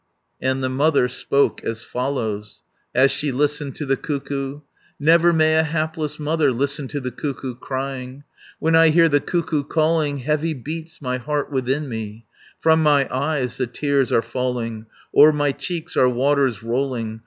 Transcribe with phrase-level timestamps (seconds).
[0.41, 2.63] And the mother spoke as follows!
[2.95, 4.61] As she listened to the cuckoo:
[4.99, 8.23] "Never may a hapless mother Listen to the cuckoo crying!
[8.57, 10.17] When I hear the cuckoo calling.
[10.17, 12.25] Heavy beats my heart within me.
[12.63, 17.19] 510 From my eyes the tears are falling O'er my cheeks are waters rolling.